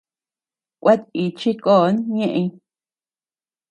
[0.81, 2.47] Kuetíchi kon ñeʼey.